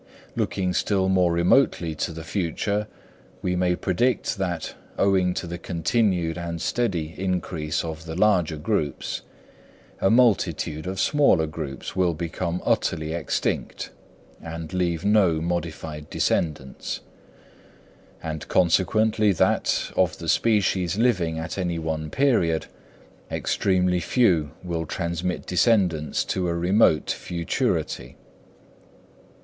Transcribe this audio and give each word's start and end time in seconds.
Looking 0.35 0.73
still 0.73 1.09
more 1.09 1.31
remotely 1.31 1.93
to 1.93 2.11
the 2.11 2.23
future, 2.23 2.87
we 3.43 3.55
may 3.55 3.75
predict 3.75 4.39
that, 4.39 4.73
owing 4.97 5.35
to 5.35 5.45
the 5.45 5.59
continued 5.59 6.39
and 6.39 6.59
steady 6.59 7.13
increase 7.19 7.83
of 7.85 8.05
the 8.05 8.15
larger 8.15 8.57
groups, 8.57 9.21
a 9.99 10.09
multitude 10.09 10.87
of 10.87 10.99
smaller 10.99 11.45
groups 11.45 11.95
will 11.95 12.15
become 12.15 12.63
utterly 12.65 13.13
extinct, 13.13 13.91
and 14.41 14.73
leave 14.73 15.05
no 15.05 15.39
modified 15.39 16.09
descendants; 16.09 17.01
and 18.23 18.47
consequently 18.47 19.31
that, 19.31 19.91
of 19.95 20.17
the 20.17 20.29
species 20.29 20.97
living 20.97 21.37
at 21.37 21.59
any 21.59 21.77
one 21.77 22.09
period, 22.09 22.65
extremely 23.29 23.99
few 23.99 24.49
will 24.63 24.87
transmit 24.87 25.45
descendants 25.45 26.25
to 26.25 26.47
a 26.47 26.55
remote 26.55 27.11
futurity. 27.11 28.17